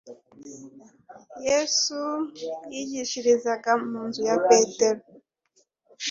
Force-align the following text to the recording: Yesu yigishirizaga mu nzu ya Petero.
Yesu 1.47 1.99
yigishirizaga 2.73 3.71
mu 3.89 3.99
nzu 4.07 4.21
ya 4.29 4.37
Petero. 4.47 5.01